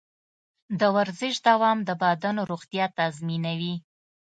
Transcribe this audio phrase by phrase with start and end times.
[0.79, 3.75] د ورزش دوام د بدن روغتیا تضمینوي.